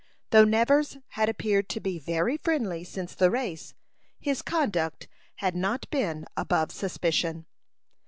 [0.31, 3.75] Though Nevers had appeared to be very friendly since the race,
[4.19, 7.45] his conduct had not been above suspicion.